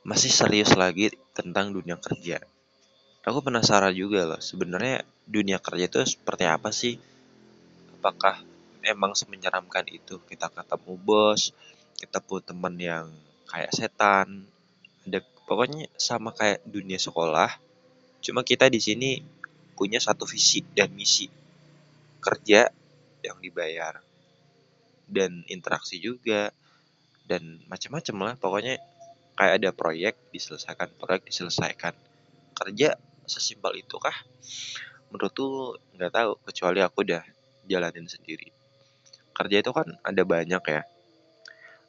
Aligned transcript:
masih 0.00 0.32
serius 0.32 0.72
lagi 0.76 1.12
tentang 1.36 1.76
dunia 1.76 2.00
kerja. 2.00 2.40
Aku 3.20 3.44
penasaran 3.44 3.92
juga 3.92 4.24
loh, 4.24 4.40
sebenarnya 4.40 5.04
dunia 5.28 5.60
kerja 5.60 5.84
itu 5.86 6.00
seperti 6.16 6.48
apa 6.48 6.72
sih? 6.72 6.96
Apakah 8.00 8.40
emang 8.80 9.12
semenyeramkan 9.12 9.84
itu 9.92 10.16
kita 10.24 10.48
ketemu 10.48 10.96
bos, 10.96 11.52
ketemu 12.00 12.36
teman 12.40 12.74
yang 12.80 13.06
kayak 13.44 13.76
setan, 13.76 14.48
ada 15.04 15.20
pokoknya 15.44 15.92
sama 16.00 16.32
kayak 16.32 16.64
dunia 16.64 16.96
sekolah. 16.96 17.60
Cuma 18.24 18.40
kita 18.40 18.72
di 18.72 18.80
sini 18.80 19.20
punya 19.76 20.00
satu 20.00 20.24
visi 20.24 20.64
dan 20.72 20.92
misi 20.96 21.28
kerja 22.20 22.68
yang 23.24 23.40
dibayar 23.40 24.00
dan 25.08 25.44
interaksi 25.48 26.00
juga 26.00 26.52
dan 27.24 27.64
macam-macam 27.66 28.16
lah 28.20 28.34
pokoknya 28.36 28.76
kayak 29.40 29.56
ada 29.56 29.70
proyek 29.72 30.14
diselesaikan 30.36 30.92
proyek 31.00 31.24
diselesaikan 31.24 31.96
kerja 32.52 32.92
sesimpel 33.24 33.80
itu 33.80 33.96
kah 33.96 34.12
menurut 35.08 35.32
tuh 35.32 35.80
nggak 35.96 36.12
tahu 36.12 36.30
kecuali 36.44 36.84
aku 36.84 37.08
udah 37.08 37.24
jalanin 37.64 38.04
sendiri. 38.04 38.52
Kerja 39.32 39.64
itu 39.64 39.72
kan 39.72 39.96
ada 40.04 40.22
banyak 40.28 40.60
ya. 40.60 40.82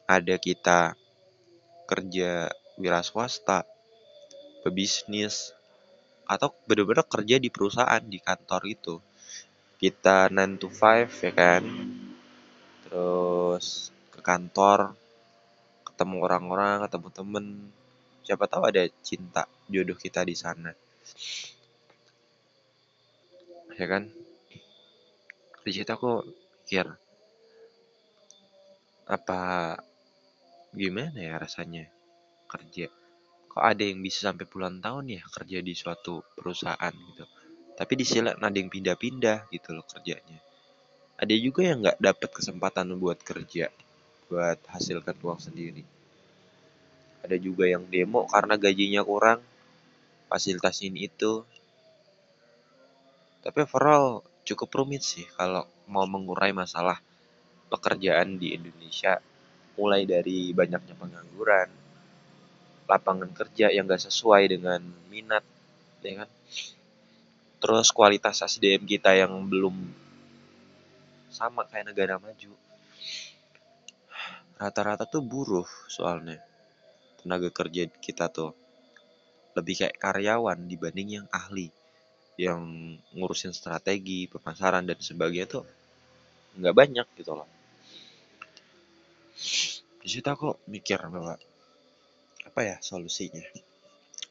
Ada 0.08 0.36
kita 0.40 0.96
kerja 1.90 2.48
wira 2.80 3.04
swasta 3.04 3.68
pebisnis 4.64 5.52
atau 6.24 6.56
bener-bener 6.64 7.04
kerja 7.04 7.36
di 7.36 7.52
perusahaan 7.52 8.00
di 8.00 8.24
kantor 8.24 8.62
itu. 8.64 8.96
Kita 9.76 10.32
9 10.32 10.62
to 10.62 10.70
5 10.72 11.26
ya 11.28 11.32
kan? 11.36 11.64
Terus 12.88 13.90
ke 14.14 14.24
kantor 14.24 15.01
ketemu 16.02 16.18
orang-orang 16.26 16.82
ketemu 16.90 17.08
temen. 17.14 17.46
Siapa 18.26 18.50
tahu 18.50 18.66
ada 18.66 18.82
cinta 19.06 19.46
jodoh 19.70 19.94
kita 19.94 20.26
di 20.26 20.34
sana. 20.34 20.74
Ya 23.78 23.86
kan? 23.86 24.10
Di 25.62 25.70
situ 25.70 25.94
aku 25.94 26.26
pikir 26.66 26.90
apa 29.06 29.42
gimana 30.74 31.22
ya 31.22 31.38
rasanya 31.38 31.86
kerja? 32.50 32.90
Kok 33.46 33.62
ada 33.62 33.86
yang 33.86 34.02
bisa 34.02 34.34
sampai 34.34 34.50
puluhan 34.50 34.82
tahun 34.82 35.06
ya 35.06 35.22
kerja 35.22 35.62
di 35.62 35.78
suatu 35.78 36.26
perusahaan 36.34 36.94
gitu? 37.14 37.30
Tapi 37.78 37.94
di 37.94 38.06
sini 38.10 38.34
ada 38.34 38.50
yang 38.50 38.74
pindah-pindah 38.74 39.54
gitu 39.54 39.78
loh 39.78 39.86
kerjanya. 39.86 40.42
Ada 41.22 41.38
juga 41.38 41.62
yang 41.62 41.86
nggak 41.86 42.02
dapat 42.02 42.30
kesempatan 42.34 42.90
buat 42.98 43.22
kerja 43.22 43.70
buat 44.32 44.64
hasilkan 44.72 45.20
uang 45.20 45.44
sendiri. 45.44 45.84
Ada 47.20 47.36
juga 47.36 47.68
yang 47.68 47.84
demo 47.92 48.24
karena 48.32 48.56
gajinya 48.56 49.04
kurang 49.04 49.44
fasilitas 50.32 50.80
ini 50.88 51.12
itu. 51.12 51.44
Tapi 53.44 53.68
overall 53.68 54.24
cukup 54.48 54.72
rumit 54.72 55.04
sih 55.04 55.28
kalau 55.36 55.68
mau 55.92 56.08
mengurai 56.08 56.56
masalah 56.56 57.04
pekerjaan 57.68 58.40
di 58.40 58.56
Indonesia. 58.56 59.20
Mulai 59.76 60.08
dari 60.08 60.56
banyaknya 60.56 60.96
pengangguran 60.96 61.68
lapangan 62.88 63.32
kerja 63.32 63.72
yang 63.72 63.88
gak 63.88 64.04
sesuai 64.04 64.52
dengan 64.52 64.84
minat 65.12 65.44
ya 66.04 66.24
kan? 66.24 66.30
Terus 67.62 67.88
kualitas 67.94 68.44
SDM 68.44 68.84
kita 68.84 69.16
yang 69.16 69.32
belum 69.48 69.76
sama 71.32 71.64
kayak 71.64 71.96
negara 71.96 72.20
maju 72.20 72.52
rata-rata 74.62 75.10
tuh 75.10 75.26
buruh 75.26 75.66
soalnya. 75.90 76.38
Tenaga 77.18 77.50
kerja 77.50 77.90
kita 77.90 78.30
tuh. 78.30 78.54
Lebih 79.58 79.82
kayak 79.82 79.98
karyawan 79.98 80.70
dibanding 80.70 81.18
yang 81.22 81.28
ahli. 81.34 81.74
Yang 82.38 82.62
ngurusin 83.18 83.58
strategi 83.58 84.30
pemasaran 84.30 84.86
dan 84.86 85.02
sebagainya 85.02 85.50
tuh 85.50 85.66
nggak 86.62 86.76
banyak 86.78 87.08
gitu 87.18 87.34
loh. 87.34 87.50
Di 90.02 90.10
situ 90.10 90.28
aku 90.30 90.62
mikir 90.70 91.02
bahwa 91.10 91.38
apa 92.46 92.60
ya 92.62 92.78
solusinya 92.82 93.42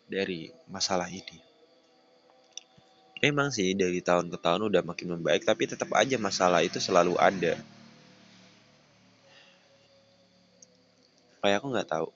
dari 0.06 0.50
masalah 0.70 1.10
ini. 1.10 1.38
Memang 3.20 3.52
sih 3.52 3.76
dari 3.76 4.00
tahun 4.00 4.32
ke 4.32 4.38
tahun 4.40 4.72
udah 4.72 4.82
makin 4.82 5.18
membaik 5.18 5.44
tapi 5.44 5.68
tetap 5.68 5.92
aja 5.92 6.16
masalah 6.16 6.64
itu 6.64 6.80
selalu 6.80 7.20
ada 7.20 7.60
kayak 11.40 11.60
aku 11.60 11.68
nggak 11.72 11.88
tahu 11.88 12.08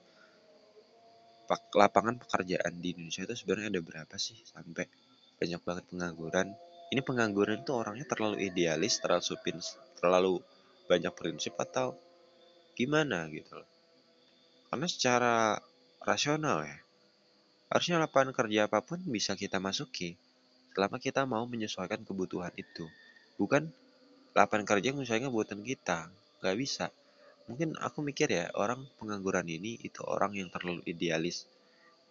lapangan 1.76 2.16
pekerjaan 2.16 2.80
di 2.80 2.96
Indonesia 2.96 3.28
itu 3.28 3.34
sebenarnya 3.36 3.68
ada 3.76 3.82
berapa 3.84 4.16
sih? 4.16 4.38
Sampai 4.48 4.88
banyak 5.36 5.60
banget 5.60 5.84
pengangguran. 5.92 6.48
Ini 6.88 7.00
pengangguran 7.04 7.64
itu 7.66 7.72
orangnya 7.74 8.06
terlalu 8.08 8.48
idealis 8.48 9.02
terlalu 9.02 9.24
supin 9.24 9.56
terlalu 9.98 10.40
banyak 10.88 11.12
prinsip 11.16 11.56
atau 11.58 11.96
gimana 12.76 13.28
gitu 13.32 13.60
loh. 13.60 13.68
Karena 14.70 14.86
secara 14.88 15.34
rasional 16.04 16.64
ya 16.64 16.78
harusnya 17.72 17.98
lapangan 17.98 18.30
kerja 18.36 18.70
apa 18.70 18.84
pun 18.84 19.00
bisa 19.08 19.34
kita 19.34 19.58
masuki 19.58 20.14
selama 20.74 20.98
kita 21.02 21.26
mau 21.26 21.42
menyesuaikan 21.46 22.02
kebutuhan 22.06 22.52
itu. 22.54 22.86
Bukan 23.40 23.68
lapangan 24.34 24.66
kerja 24.66 24.94
menyesuaikan 24.94 25.30
kebutuhan 25.30 25.62
kita 25.62 26.10
nggak 26.42 26.56
bisa 26.58 26.90
mungkin 27.44 27.76
aku 27.76 28.00
mikir 28.00 28.32
ya 28.32 28.48
orang 28.56 28.88
pengangguran 28.96 29.44
ini 29.44 29.76
itu 29.84 30.00
orang 30.00 30.32
yang 30.32 30.48
terlalu 30.48 30.80
idealis 30.88 31.44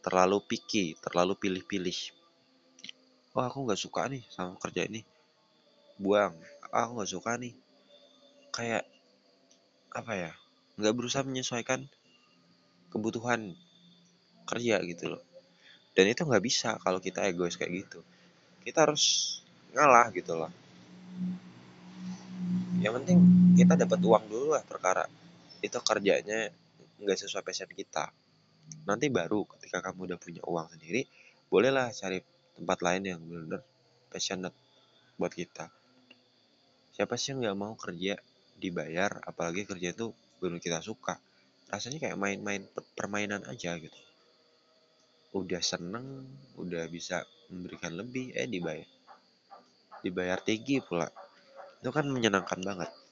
terlalu 0.03 0.43
picky 0.43 0.99
terlalu 0.99 1.33
pilih-pilih. 1.39 1.95
Oh 3.33 3.41
aku 3.41 3.65
nggak 3.65 3.79
suka 3.79 4.05
nih 4.11 4.21
sama 4.29 4.59
kerja 4.59 4.85
ini. 4.85 5.01
Buang. 5.97 6.35
Oh, 6.69 6.79
aku 6.83 6.91
nggak 6.99 7.11
suka 7.15 7.31
nih. 7.39 7.55
Kayak 8.53 8.83
apa 9.95 10.13
ya 10.13 10.31
nggak 10.77 10.93
berusaha 10.93 11.23
menyesuaikan 11.23 11.87
kebutuhan 12.91 13.55
kerja 14.45 14.83
gitu 14.85 15.17
loh. 15.17 15.23
Dan 15.95 16.11
itu 16.11 16.27
nggak 16.27 16.43
bisa 16.43 16.75
kalau 16.83 16.99
kita 16.99 17.23
egois 17.25 17.55
kayak 17.55 17.87
gitu. 17.87 18.03
Kita 18.61 18.85
harus 18.85 19.39
ngalah 19.71 20.11
gitu 20.11 20.35
loh. 20.35 20.51
Yang 22.83 22.93
penting 23.01 23.17
kita 23.55 23.73
dapat 23.79 24.03
uang 24.03 24.25
dulu 24.27 24.59
lah 24.59 24.61
perkara 24.67 25.07
itu 25.63 25.79
kerjanya 25.79 26.51
nggak 26.99 27.17
sesuai 27.17 27.43
passion 27.43 27.71
kita. 27.71 28.11
Nanti 28.83 29.07
baru 29.07 29.47
ketika 29.55 29.79
kamu 29.79 30.11
udah 30.11 30.19
punya 30.19 30.43
uang 30.43 30.75
sendiri 30.75 31.07
bolehlah 31.47 31.87
cari 31.95 32.19
tempat 32.59 32.77
lain 32.83 33.03
yang 33.07 33.19
benar-benar 33.23 33.63
passionate 34.11 34.55
buat 35.15 35.31
kita. 35.31 35.71
Siapa 36.93 37.15
sih 37.15 37.33
yang 37.33 37.47
nggak 37.47 37.57
mau 37.57 37.73
kerja 37.79 38.19
dibayar 38.59 39.23
apalagi 39.23 39.63
kerja 39.63 39.95
itu 39.95 40.11
benar 40.43 40.59
kita 40.59 40.83
suka. 40.83 41.15
Rasanya 41.71 42.03
kayak 42.03 42.19
main-main 42.19 42.67
permainan 42.93 43.47
aja 43.47 43.79
gitu. 43.79 43.99
Udah 45.33 45.63
seneng 45.63 46.27
udah 46.59 46.85
bisa 46.91 47.23
memberikan 47.49 47.95
lebih 47.95 48.35
eh 48.35 48.45
dibayar 48.45 48.85
dibayar 50.03 50.37
tinggi 50.43 50.83
pula. 50.83 51.07
Itu 51.79 51.89
kan 51.89 52.05
menyenangkan 52.11 52.59
banget 52.61 53.02